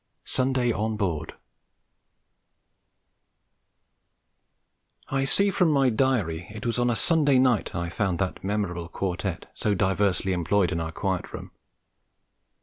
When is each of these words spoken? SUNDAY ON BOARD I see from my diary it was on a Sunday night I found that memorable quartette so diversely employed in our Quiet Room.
SUNDAY 0.25 0.71
ON 0.71 0.97
BOARD 0.97 1.35
I 5.09 5.25
see 5.25 5.51
from 5.51 5.69
my 5.69 5.91
diary 5.91 6.47
it 6.49 6.65
was 6.65 6.79
on 6.79 6.89
a 6.89 6.95
Sunday 6.95 7.37
night 7.37 7.75
I 7.75 7.89
found 7.89 8.17
that 8.17 8.43
memorable 8.43 8.89
quartette 8.89 9.51
so 9.53 9.75
diversely 9.75 10.33
employed 10.33 10.71
in 10.71 10.79
our 10.81 10.91
Quiet 10.91 11.31
Room. 11.33 11.51